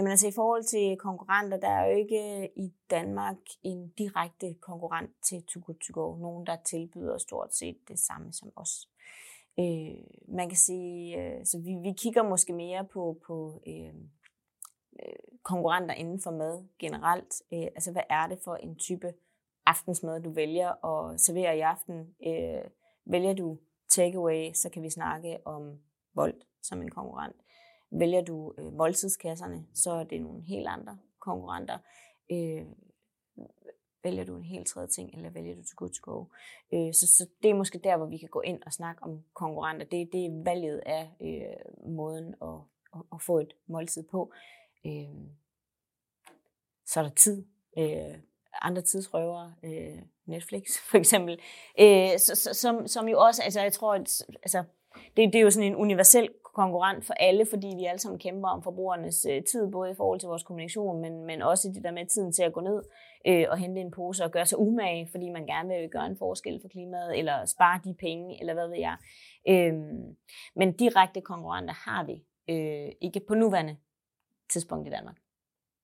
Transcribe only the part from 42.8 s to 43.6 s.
at, at få et